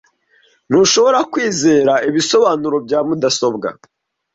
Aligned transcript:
Ntushobora 0.69 1.19
kwizera 1.31 1.93
ibisobanuro 2.09 2.77
bya 2.85 2.99
mudasobwa. 3.07 3.67